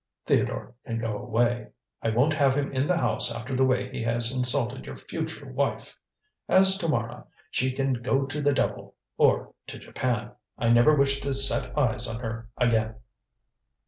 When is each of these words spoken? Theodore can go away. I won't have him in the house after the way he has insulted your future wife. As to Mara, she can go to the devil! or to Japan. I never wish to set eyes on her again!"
Theodore 0.25 0.73
can 0.83 0.97
go 0.97 1.15
away. 1.15 1.67
I 2.01 2.09
won't 2.09 2.33
have 2.33 2.55
him 2.55 2.71
in 2.71 2.87
the 2.87 2.97
house 2.97 3.31
after 3.31 3.55
the 3.55 3.63
way 3.63 3.91
he 3.91 4.01
has 4.01 4.35
insulted 4.35 4.87
your 4.87 4.95
future 4.97 5.45
wife. 5.45 5.95
As 6.49 6.75
to 6.79 6.87
Mara, 6.87 7.27
she 7.51 7.71
can 7.71 7.93
go 7.93 8.25
to 8.25 8.41
the 8.41 8.51
devil! 8.51 8.95
or 9.19 9.53
to 9.67 9.77
Japan. 9.77 10.31
I 10.57 10.69
never 10.69 10.95
wish 10.95 11.19
to 11.19 11.35
set 11.35 11.77
eyes 11.77 12.07
on 12.07 12.19
her 12.21 12.49
again!" 12.57 12.95